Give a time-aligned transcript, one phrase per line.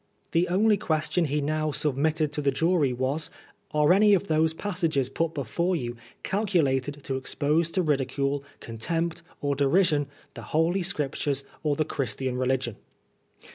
[0.31, 3.29] The only question he now submitted to the jury was,"
[3.71, 9.53] Are any of those passages put before you calculated to expose to ridicule, contempt or
[9.55, 12.77] derision the Holy Scriptures or the Christian religion